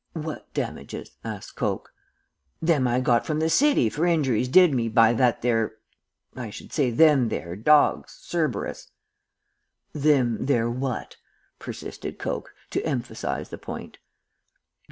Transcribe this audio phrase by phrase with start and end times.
[0.13, 1.93] "'What damages?' asked Coke.
[2.59, 5.75] "'Them I got from the city for injuries did me by that there
[6.35, 8.89] I should say them there dorgs, Cerberus.'
[9.93, 11.17] "'Them there what?'
[11.59, 13.99] persisted Coke, to emphasize the point.